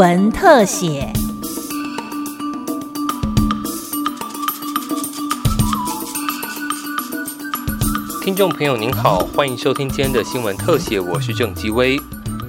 [0.00, 1.12] 闻特写。
[8.22, 12.00] 听众朋友您好，欢迎收听今天的新闻特写，我是郑基威。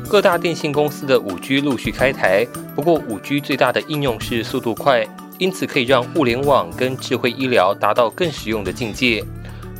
[0.07, 5.05] 各大电信公司的五 G 陆续开台，不过五 G 最大的应用是速度快，
[5.37, 9.21] 因此可以让物联网跟智慧医疗达到更实用的境界。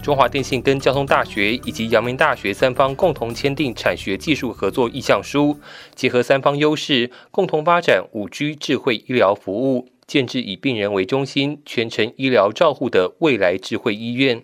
[0.02, 5.60] 中华电信跟交通大学以及阳明大学三方共同签订产学技术合作意向书，
[5.94, 14.42] 结合三方优势，共同发展五 G 智慧医疗服务，建制以病人为中心、全程医疗照护的未来智慧医院。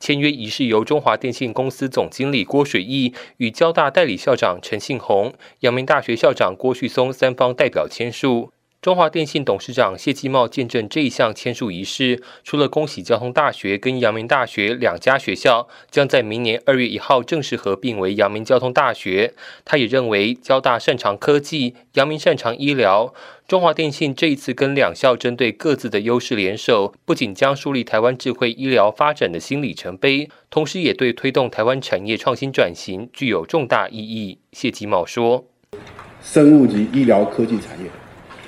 [0.00, 8.50] 签约仪式由中华电信公司总经理郭水义与交大代理校长陈信宏、阳明大学校长郭旭松三方代表签署。
[8.84, 19.32] 中华电信董事长谢继茂见证这一项签署仪式，除了恭喜交通大学跟阳明大学两家学校将在明年二月一号正式合并为阳明交通大学，
[19.64, 23.14] 他也认为交大擅长科技，阳明擅长医疗。
[23.48, 34.40] 中华电信这一次跟两校针对各自的优势联手，不仅将树立台湾智慧医疗发展的新里程碑，同时也对推动台湾产业创新转型具有重大意义。
[34.52, 35.46] 谢继茂说
[36.20, 37.90] ：“生物及医疗科技产业。”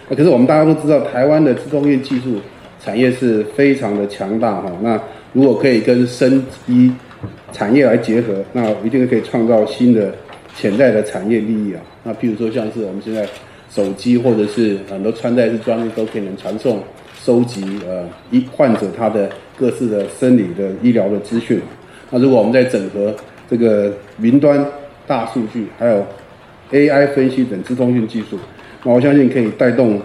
[0.09, 2.37] 那可是我们大家都知道，台湾的自动业技术
[2.83, 4.71] 产业是非常的强大哈。
[4.81, 5.01] 那
[5.33, 6.93] 如果可以跟生医
[7.53, 10.15] 产业来结合，那一定可以创造新的
[10.57, 11.81] 潜在的产业利益啊。
[12.05, 13.27] 那譬如说像是我们现在
[13.69, 16.81] 手机或者是很多穿戴式装置都可以能传送、
[17.21, 21.61] 收集呃医患者他的各式的生理的医疗的资讯。
[22.11, 23.13] 那如果我们在整合
[23.51, 24.65] 这个云端
[25.07, 26.07] 大数据，还有
[26.71, 28.39] AI 分析等自通讯技术。
[28.95, 30.01] 我相信可以带动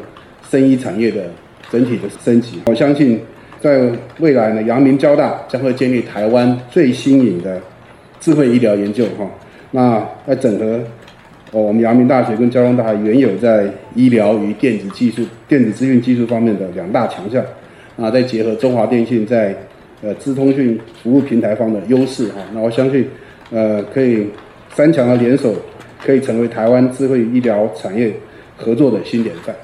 [0.49, 1.23] 生医产业的
[1.69, 2.59] 整体的升级。
[2.65, 3.19] 我相信
[3.59, 7.61] 在未来呢，阳明交大将会建立台湾最新颖的
[8.19, 9.29] 智慧医疗研究哈。
[9.69, 10.79] 那在整合
[11.51, 17.43] 我们阳明大学跟交通大学原有在医疗与电子技术、电子资讯技术方面的两大强项，
[17.97, 19.55] 啊，再结合中华电信在
[20.01, 22.37] 呃资通讯服务平台方的优势哈。
[22.53, 23.07] 那我相信
[23.51, 24.27] 呃可以
[24.73, 25.53] 三强的联手，
[26.03, 28.11] 可以成为台湾智慧医疗产业。
[28.61, 29.55] 合作的新典范。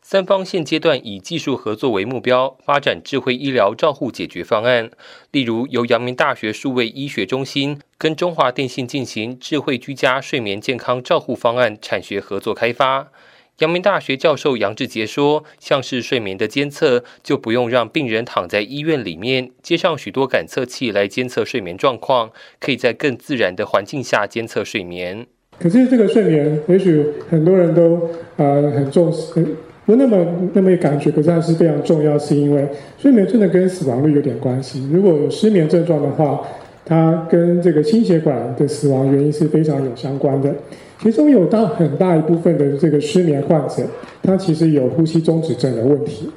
[0.00, 4.90] 三方现阶段以技术合作为目标，发展智慧医疗照护解决方案。
[5.32, 13.08] 例如，由阳明大学数位医学中心跟中华电信进行智慧居家睡眠健康照护方案产学合作开发。
[13.58, 22.30] 阳明大学教授杨志杰说：“像是睡眠的监测，就不用让病人躺在医院里面，接上许多感测器来监测睡眠状况，
[22.60, 25.26] 可以在更自然的环境下监测睡眠。”
[25.60, 28.00] 可是这个睡眠，也许很多人都
[28.36, 29.44] 呃很重视，
[29.84, 34.88] 不那么那么感觉，可是还是非常重要，是因为睡眠真的跟死亡率有点关系。
[34.92, 36.40] 如果有失眠症状的话，
[36.84, 40.54] 它跟这个心血管的死亡原因是非常有相关的。
[41.00, 43.82] 其中有大很大一部分的这个失眠患者，
[44.22, 46.30] 他其实有呼吸中止症的问题。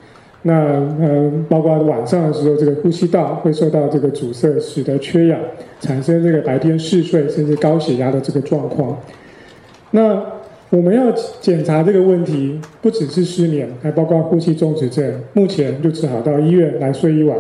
[0.44, 0.54] 那
[1.00, 5.40] 嗯，包括晚上的时候，这个呼吸道会受到这个阻塞，使得缺氧，
[5.80, 8.98] 产生这个白天嗜睡甚至高血压的这个状况。
[9.92, 10.20] 那
[10.72, 15.14] 我们要检查这个问题，不只是失眠，还包括呼吸中止症。
[15.34, 17.38] 目前就只好到医院来睡一晚。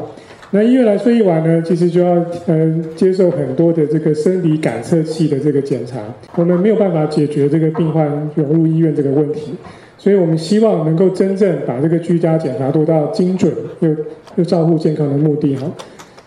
[0.51, 5.97] 那医院来睡一晚呢，其实就要嗯接受很多的这个生理感测器的这个检查。
[6.35, 9.53] 我们没有办法解决这个病患涌入医院这个问题。
[10.01, 13.95] 所以我们希望能够真正把这个居家检查做到精准又
[14.35, 15.71] 又照顾健康的目的哈。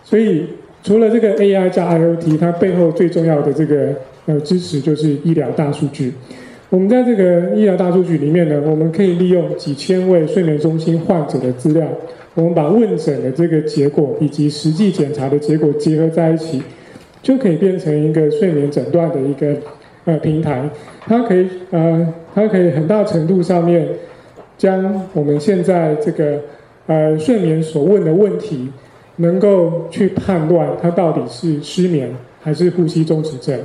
[0.01, 0.45] 所以
[0.81, 3.89] 除了这个 AI 加 IoT，它背后最重要的这个
[4.27, 6.13] 呃支持就是医疗大数据。
[6.69, 11.85] 我们在这个医疗大数据里面呢，我们可以利用几千位睡眠中心患者的资料，
[12.33, 16.61] 我们把问诊的这个结果以及实际检查的结果结合在一起，
[17.21, 19.53] 就可以变成一个睡眠诊断的一个
[20.05, 20.69] 呃平台。
[21.05, 22.13] 它可以呃。
[22.35, 23.87] 它可以很大程度上面
[24.57, 26.37] 将我们现在这个
[26.85, 28.69] 呃睡眠所问的问题，
[29.15, 32.09] 能够去判断它到底是失眠
[32.41, 33.57] 还是呼吸中止症。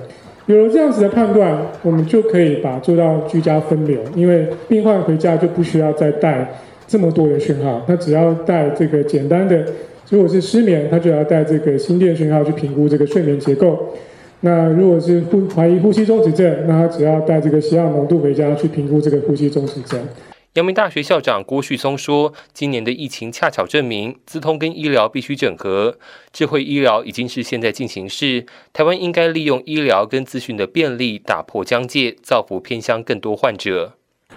[0.47, 6.49] 有了这样子的判断，我们就可以把做到居家分流，因为病患回家就不需要再带
[6.87, 9.65] 这么多的讯号，他只要带这个简单的，
[10.11, 13.77] 如果是失眠，他就要带这个心电讯号去评估这个睡眠结构。
[14.43, 20.01] 那如果是呼怀疑呼吸中止症，那他只要带这个血氧浓度回家去评估这个呼吸中止症。
[20.55, 25.97] 阳明大学校长郭旭松说：“今年的疫情恰巧证明，资通跟医疗必须整合，
[26.33, 28.47] 智慧医疗已经是现在进行式。
[28.73, 33.93] 台湾应该利用医疗跟资讯的便利，打破疆界，造福偏乡更多患者。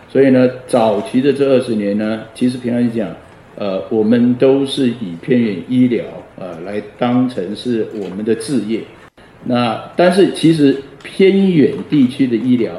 [0.08, 3.10] 所以呢，早期的这二十年呢，其实平常讲，
[3.56, 6.06] 呃，我们都是以偏远医疗
[6.36, 8.82] 呃来当成是我们的置业。”
[9.46, 12.72] 那但是其实偏远地区的医疗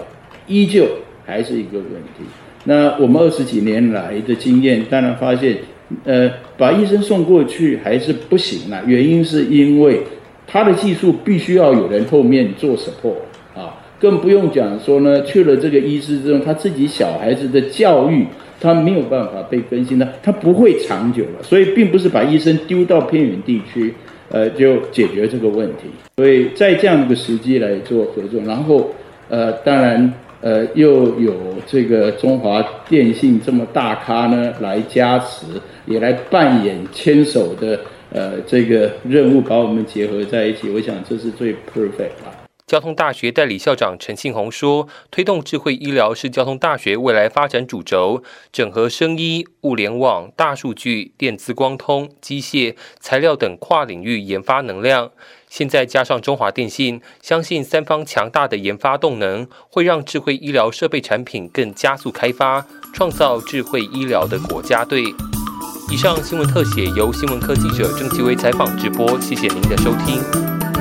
[0.46, 0.87] 依旧
[1.26, 1.84] 还是一个问
[2.16, 2.25] 题，
[2.64, 5.56] 那我们二十几年来的经验，当然发现，
[6.05, 8.82] 呃，把医生送过去还是不行啊。
[8.87, 10.00] 原因是因为
[10.46, 13.17] 他的技术必须要有人后面做 support
[13.55, 18.26] 啊，更不用讲说呢，去了这个医师之后，他自己小孩子的教育，
[18.60, 21.43] 他没有办法被更新的，他不会长久了。
[21.43, 23.94] 所以，并不是把医生丢到偏远地区，
[24.30, 25.88] 呃，就解决这个问题。
[26.16, 28.90] 所以在这样一个时机来做合作，然后，
[29.28, 30.12] 呃，当然。
[30.40, 31.32] 呃，又有
[31.66, 35.46] 这个中华电信这么大咖呢来加持，
[35.86, 37.80] 也来扮演牵手的
[38.12, 40.68] 呃这个任务，把我们结合在一起。
[40.68, 42.44] 我想这是最 perfect 了。
[42.66, 55.11] 交通大学代理校长陈庆红说：“推动智慧医疗是交通大学未来发展主轴，整合生医、物联网、大数据、电子光通、机械、材料等跨领域研发能量。”
[55.46, 65.05] 现在加上中华电信，相信三方强大的研发动能，会让智慧医疗设备产品更加速开发，创造智慧医疗的国家队。
[65.93, 70.73] 以上新闻特写由新闻科记者郑其威采访直播，谢谢您的收听。